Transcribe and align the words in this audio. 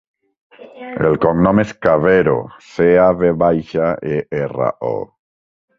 El 1.09 1.17
cognom 1.25 1.61
és 1.65 1.75
Cavero: 1.87 2.35
ce, 2.71 2.89
a, 3.05 3.07
ve 3.23 3.33
baixa, 3.47 3.95
e, 4.19 4.27
erra, 4.45 4.77
o. 4.95 4.97